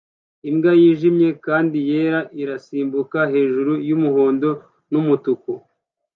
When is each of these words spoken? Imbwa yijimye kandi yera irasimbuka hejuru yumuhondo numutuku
Imbwa 0.49 0.71
yijimye 0.81 1.29
kandi 1.45 1.77
yera 1.89 2.19
irasimbuka 2.41 3.19
hejuru 3.33 3.71
yumuhondo 3.89 4.49
numutuku 4.91 5.51